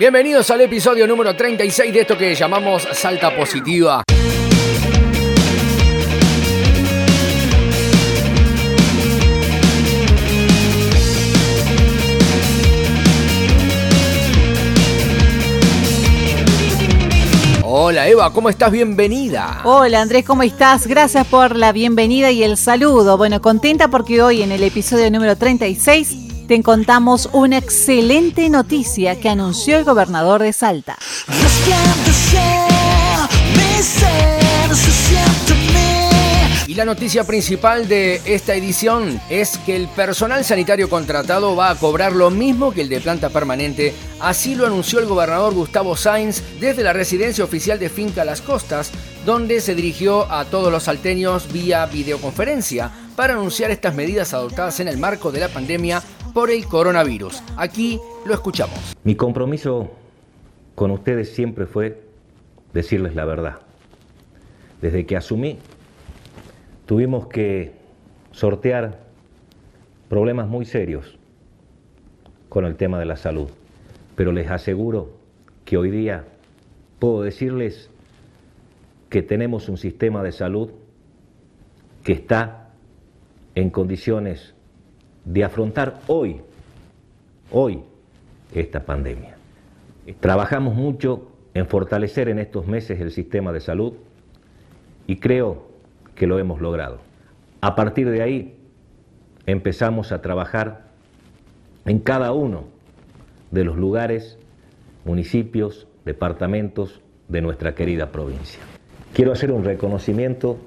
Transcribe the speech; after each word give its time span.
Bienvenidos 0.00 0.50
al 0.50 0.62
episodio 0.62 1.06
número 1.06 1.36
36 1.36 1.92
de 1.92 2.00
esto 2.00 2.16
que 2.16 2.34
llamamos 2.34 2.88
Salta 2.90 3.36
Positiva. 3.36 4.02
Hola 17.62 18.08
Eva, 18.08 18.32
¿cómo 18.32 18.48
estás? 18.48 18.72
Bienvenida. 18.72 19.60
Hola 19.64 20.00
Andrés, 20.00 20.24
¿cómo 20.24 20.42
estás? 20.42 20.86
Gracias 20.86 21.26
por 21.26 21.56
la 21.56 21.72
bienvenida 21.72 22.30
y 22.30 22.42
el 22.42 22.56
saludo. 22.56 23.18
Bueno, 23.18 23.42
contenta 23.42 23.88
porque 23.88 24.22
hoy 24.22 24.40
en 24.40 24.52
el 24.52 24.62
episodio 24.62 25.10
número 25.10 25.36
36 25.36 26.29
te 26.50 26.60
contamos 26.64 27.28
una 27.32 27.58
excelente 27.58 28.48
noticia 28.50 29.20
que 29.20 29.28
anunció 29.28 29.78
el 29.78 29.84
gobernador 29.84 30.42
de 30.42 30.52
Salta. 30.52 30.98
Y 36.66 36.74
la 36.74 36.84
noticia 36.84 37.22
principal 37.22 37.86
de 37.86 38.20
esta 38.24 38.56
edición 38.56 39.20
es 39.30 39.58
que 39.58 39.76
el 39.76 39.86
personal 39.90 40.44
sanitario 40.44 40.90
contratado 40.90 41.54
va 41.54 41.70
a 41.70 41.76
cobrar 41.76 42.14
lo 42.14 42.30
mismo 42.30 42.72
que 42.72 42.80
el 42.80 42.88
de 42.88 43.00
planta 43.00 43.28
permanente. 43.28 43.94
Así 44.18 44.56
lo 44.56 44.66
anunció 44.66 44.98
el 44.98 45.06
gobernador 45.06 45.54
Gustavo 45.54 45.96
Sainz 45.96 46.42
desde 46.58 46.82
la 46.82 46.92
residencia 46.92 47.44
oficial 47.44 47.78
de 47.78 47.90
Finca 47.90 48.24
Las 48.24 48.40
Costas, 48.40 48.90
donde 49.24 49.60
se 49.60 49.76
dirigió 49.76 50.28
a 50.32 50.44
todos 50.46 50.72
los 50.72 50.82
salteños 50.82 51.52
vía 51.52 51.86
videoconferencia 51.86 52.90
para 53.14 53.34
anunciar 53.34 53.70
estas 53.70 53.94
medidas 53.94 54.34
adoptadas 54.34 54.80
en 54.80 54.88
el 54.88 54.96
marco 54.96 55.30
de 55.30 55.40
la 55.40 55.48
pandemia 55.48 56.02
por 56.32 56.50
el 56.50 56.66
coronavirus. 56.66 57.42
Aquí 57.56 58.00
lo 58.24 58.34
escuchamos. 58.34 58.96
Mi 59.04 59.14
compromiso 59.14 59.90
con 60.74 60.90
ustedes 60.90 61.32
siempre 61.34 61.66
fue 61.66 62.02
decirles 62.72 63.14
la 63.14 63.24
verdad. 63.24 63.60
Desde 64.80 65.06
que 65.06 65.16
asumí 65.16 65.58
tuvimos 66.86 67.26
que 67.26 67.72
sortear 68.32 69.00
problemas 70.08 70.48
muy 70.48 70.64
serios 70.64 71.18
con 72.48 72.64
el 72.64 72.76
tema 72.76 72.98
de 72.98 73.04
la 73.04 73.16
salud, 73.16 73.48
pero 74.16 74.32
les 74.32 74.50
aseguro 74.50 75.10
que 75.64 75.76
hoy 75.76 75.90
día 75.90 76.24
puedo 76.98 77.22
decirles 77.22 77.90
que 79.08 79.22
tenemos 79.22 79.68
un 79.68 79.76
sistema 79.76 80.22
de 80.22 80.32
salud 80.32 80.70
que 82.04 82.12
está 82.12 82.70
en 83.54 83.70
condiciones 83.70 84.54
de 85.24 85.44
afrontar 85.44 86.00
hoy, 86.06 86.40
hoy, 87.50 87.80
esta 88.54 88.84
pandemia. 88.84 89.36
Trabajamos 90.20 90.74
mucho 90.74 91.30
en 91.54 91.66
fortalecer 91.66 92.28
en 92.28 92.38
estos 92.38 92.66
meses 92.66 93.00
el 93.00 93.10
sistema 93.10 93.52
de 93.52 93.60
salud 93.60 93.94
y 95.06 95.16
creo 95.16 95.68
que 96.14 96.26
lo 96.26 96.38
hemos 96.38 96.60
logrado. 96.60 96.98
A 97.60 97.74
partir 97.74 98.10
de 98.10 98.22
ahí 98.22 98.56
empezamos 99.46 100.12
a 100.12 100.22
trabajar 100.22 100.88
en 101.84 101.98
cada 101.98 102.32
uno 102.32 102.64
de 103.50 103.64
los 103.64 103.76
lugares, 103.76 104.38
municipios, 105.04 105.86
departamentos 106.04 107.00
de 107.28 107.40
nuestra 107.40 107.74
querida 107.74 108.10
provincia. 108.10 108.60
Quiero 109.12 109.32
hacer 109.32 109.52
un 109.52 109.64
reconocimiento 109.64 110.58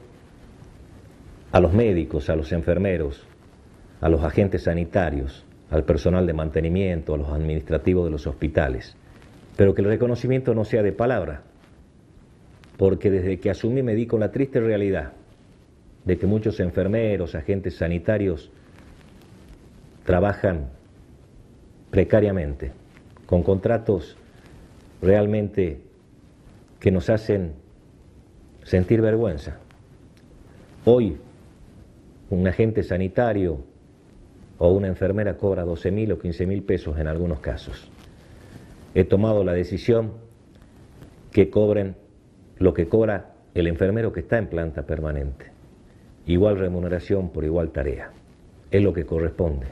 a 1.52 1.60
los 1.60 1.74
médicos, 1.74 2.30
a 2.30 2.36
los 2.36 2.52
enfermeros, 2.52 3.26
a 4.04 4.10
los 4.10 4.22
agentes 4.22 4.64
sanitarios, 4.64 5.46
al 5.70 5.86
personal 5.86 6.28
de 6.28 6.34
mantenimiento, 6.34 7.14
a 7.14 7.18
los 7.18 7.30
administrativos 7.30 8.04
de 8.04 8.12
los 8.12 8.28
hospitales, 8.28 8.98
pero 9.56 9.74
que 9.74 9.82
el 9.82 9.88
reconocimiento 9.88 10.54
no 10.54 10.66
sea 10.66 10.84
de 10.84 10.92
palabra, 10.92 11.44
porque 12.76 13.10
desde 13.10 13.40
que 13.40 13.50
asumí 13.50 13.82
me 13.82 13.96
di 13.96 14.06
con 14.06 14.20
la 14.20 14.30
triste 14.30 14.60
realidad 14.60 15.14
de 16.04 16.18
que 16.18 16.28
muchos 16.28 16.60
enfermeros, 16.60 17.34
agentes 17.34 17.78
sanitarios 17.78 18.52
trabajan 20.04 20.68
precariamente, 21.90 22.74
con 23.26 23.42
contratos 23.42 24.18
realmente 25.02 25.80
que 26.82 26.92
nos 26.92 27.10
hacen 27.10 27.54
sentir 28.64 29.00
vergüenza. 29.00 29.60
Hoy 30.84 31.16
un 32.30 32.46
agente 32.46 32.84
sanitario 32.84 33.72
o 34.58 34.72
una 34.72 34.88
enfermera 34.88 35.38
cobra 35.38 35.64
12 35.64 35.92
mil 35.92 36.12
o 36.12 36.20
15 36.20 36.46
mil 36.46 36.64
pesos 36.64 36.98
en 37.00 37.08
algunos 37.08 37.40
casos. 37.40 37.90
He 38.96 39.04
tomado 39.04 39.44
la 39.44 39.54
decisión 39.54 40.14
que 41.32 41.50
cobren 41.50 41.96
lo 42.58 42.74
que 42.74 42.88
cobra 42.88 43.34
el 43.54 43.68
enfermero 43.68 44.14
que 44.14 44.22
está 44.22 44.38
en 44.38 44.48
planta 44.48 44.84
permanente 44.84 45.54
igual 46.26 46.58
remuneración 46.58 47.30
por 47.30 47.44
igual 47.44 47.72
tarea. 47.72 48.12
Es 48.72 48.82
lo 48.82 48.94
que 48.94 49.06
corresponde. 49.06 49.68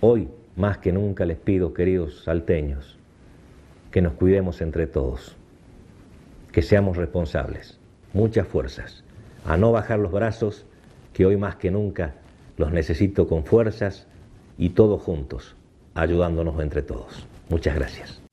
Hoy, 0.00 0.28
más 0.56 0.78
que 0.78 0.92
nunca, 0.92 1.24
les 1.24 1.38
pido, 1.38 1.74
queridos 1.74 2.24
salteños, 2.24 2.98
que 3.90 4.02
nos 4.02 4.14
cuidemos 4.14 4.60
entre 4.60 4.86
todos, 4.86 5.36
que 6.52 6.62
seamos 6.62 6.96
responsables, 6.96 7.78
muchas 8.12 8.46
fuerzas, 8.46 9.04
a 9.44 9.56
no 9.56 9.72
bajar 9.72 9.98
los 9.98 10.12
brazos, 10.12 10.66
que 11.12 11.26
hoy 11.26 11.36
más 11.36 11.56
que 11.56 11.70
nunca 11.70 12.14
los 12.58 12.72
necesito 12.72 13.26
con 13.26 13.44
fuerzas 13.44 14.06
y 14.58 14.70
todos 14.70 15.00
juntos, 15.00 15.56
ayudándonos 15.94 16.60
entre 16.60 16.82
todos. 16.82 17.26
Muchas 17.48 17.74
gracias. 17.74 18.27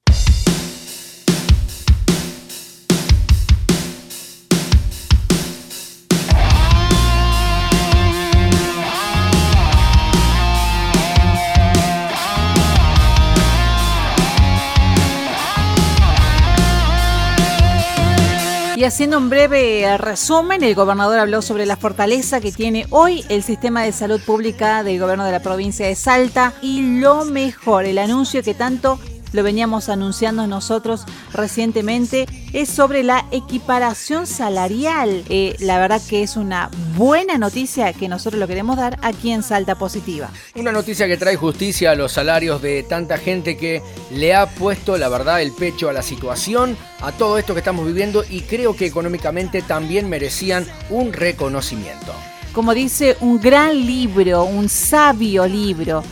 Haciendo 18.83 19.17
un 19.17 19.29
breve 19.29 19.97
resumen, 19.97 20.61
el 20.61 20.75
gobernador 20.75 21.19
habló 21.19 21.41
sobre 21.41 21.65
la 21.65 21.77
fortaleza 21.77 22.41
que 22.41 22.51
tiene 22.51 22.85
hoy 22.89 23.23
el 23.29 23.41
sistema 23.41 23.83
de 23.83 23.93
salud 23.93 24.19
pública 24.19 24.83
del 24.83 24.99
gobierno 24.99 25.23
de 25.23 25.31
la 25.31 25.41
provincia 25.41 25.87
de 25.87 25.95
Salta 25.95 26.53
y 26.61 26.99
lo 26.99 27.23
mejor, 27.23 27.85
el 27.85 27.97
anuncio 27.97 28.43
que 28.43 28.53
tanto 28.53 28.99
lo 29.35 29.43
veníamos 29.43 29.89
anunciando 29.89 30.47
nosotros 30.47 31.05
recientemente, 31.33 32.25
es 32.53 32.69
sobre 32.69 33.03
la 33.03 33.25
equiparación 33.31 34.25
salarial. 34.25 35.23
Eh, 35.29 35.55
la 35.59 35.77
verdad 35.77 36.01
que 36.09 36.23
es 36.23 36.37
una 36.37 36.69
buena 36.95 37.37
noticia 37.37 37.91
que 37.93 38.07
nosotros 38.07 38.39
lo 38.39 38.47
queremos 38.47 38.77
dar 38.77 38.97
aquí 39.01 39.31
en 39.31 39.43
Salta 39.43 39.75
Positiva. 39.75 40.29
Una 40.55 40.71
noticia 40.71 41.07
que 41.07 41.17
trae 41.17 41.35
justicia 41.35 41.91
a 41.91 41.95
los 41.95 42.13
salarios 42.13 42.61
de 42.61 42.83
tanta 42.83 43.17
gente 43.17 43.57
que 43.57 43.81
le 44.11 44.33
ha 44.33 44.47
puesto, 44.47 44.97
la 44.97 45.09
verdad, 45.09 45.41
el 45.41 45.51
pecho 45.51 45.89
a 45.89 45.93
la 45.93 46.01
situación, 46.01 46.77
a 47.01 47.11
todo 47.11 47.37
esto 47.37 47.53
que 47.53 47.59
estamos 47.59 47.85
viviendo 47.85 48.23
y 48.29 48.41
creo 48.41 48.75
que 48.75 48.85
económicamente 48.85 49.61
también 49.61 50.09
merecían 50.09 50.65
un 50.89 51.11
reconocimiento. 51.11 52.13
Como 52.53 52.73
dice 52.73 53.17
un 53.19 53.41
gran 53.41 53.85
libro, 53.85 54.45
un 54.45 54.69
sabio 54.69 55.45
libro, 55.45 56.03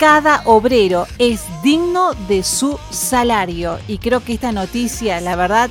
cada 0.00 0.40
obrero 0.46 1.06
es 1.18 1.42
digno 1.62 2.14
de 2.26 2.42
su 2.42 2.80
salario. 2.90 3.78
Y 3.86 3.98
creo 3.98 4.24
que 4.24 4.32
esta 4.32 4.50
noticia, 4.50 5.20
la 5.20 5.36
verdad, 5.36 5.68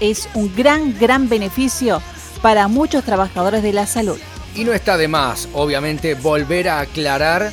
es 0.00 0.28
un 0.34 0.54
gran, 0.54 0.98
gran 0.98 1.30
beneficio 1.30 2.02
para 2.42 2.68
muchos 2.68 3.04
trabajadores 3.04 3.62
de 3.62 3.72
la 3.72 3.86
salud. 3.86 4.18
Y 4.54 4.64
no 4.64 4.74
está 4.74 4.98
de 4.98 5.08
más, 5.08 5.48
obviamente, 5.54 6.14
volver 6.14 6.68
a 6.68 6.80
aclarar 6.80 7.52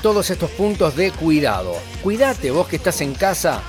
todos 0.00 0.30
estos 0.30 0.50
puntos 0.50 0.94
de 0.94 1.10
cuidado. 1.10 1.74
Cuídate, 2.04 2.52
vos 2.52 2.68
que 2.68 2.76
estás 2.76 3.00
en 3.00 3.12
casa, 3.12 3.60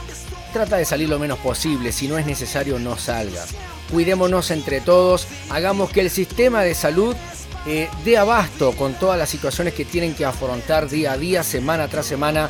trata 0.54 0.78
de 0.78 0.86
salir 0.86 1.10
lo 1.10 1.18
menos 1.18 1.40
posible, 1.40 1.92
si 1.92 2.08
no 2.08 2.20
es 2.20 2.28
necesario 2.28 2.78
no 2.78 3.00
salgas. 3.00 3.56
Cuidémonos 3.92 4.52
entre 4.52 4.80
todos, 4.80 5.28
hagamos 5.50 5.90
que 5.90 6.02
el 6.02 6.12
sistema 6.12 6.62
de 6.62 6.76
salud 6.76 7.16
eh, 7.66 7.90
de 8.04 8.18
abasto 8.18 8.74
con 8.74 8.94
todas 8.94 9.18
las 9.18 9.30
situaciones 9.30 9.74
que 9.74 9.86
tienen 9.86 10.14
que 10.14 10.26
afrontar 10.26 10.88
día 10.90 11.14
a 11.14 11.18
día, 11.18 11.44
semana 11.44 11.88
tras 11.88 12.06
semana, 12.06 12.50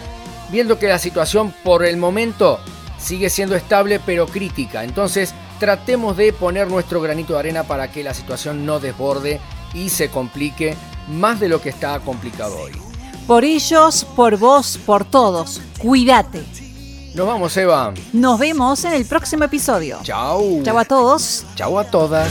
viendo 0.51 0.77
que 0.77 0.87
la 0.87 0.99
situación 0.99 1.53
por 1.63 1.85
el 1.85 1.97
momento 1.97 2.59
sigue 2.97 3.29
siendo 3.29 3.55
estable 3.55 3.99
pero 4.05 4.27
crítica. 4.27 4.83
Entonces 4.83 5.33
tratemos 5.59 6.17
de 6.17 6.33
poner 6.33 6.69
nuestro 6.69 7.01
granito 7.01 7.33
de 7.33 7.39
arena 7.39 7.63
para 7.63 7.91
que 7.91 8.03
la 8.03 8.13
situación 8.13 8.65
no 8.65 8.79
desborde 8.79 9.39
y 9.73 9.89
se 9.89 10.09
complique 10.09 10.75
más 11.07 11.39
de 11.39 11.49
lo 11.49 11.61
que 11.61 11.69
está 11.69 11.99
complicado 11.99 12.59
hoy. 12.59 12.73
Por 13.27 13.43
ellos, 13.43 14.05
por 14.15 14.37
vos, 14.37 14.77
por 14.85 15.05
todos, 15.05 15.61
cuídate. 15.79 16.43
Nos 17.15 17.25
vamos, 17.25 17.55
Eva. 17.55 17.93
Nos 18.11 18.37
vemos 18.37 18.83
en 18.83 18.93
el 18.93 19.05
próximo 19.05 19.45
episodio. 19.45 19.99
Chao. 20.03 20.61
Chao 20.63 20.77
a 20.77 20.83
todos. 20.83 21.45
Chao 21.55 21.79
a 21.79 21.85
todas. 21.85 22.29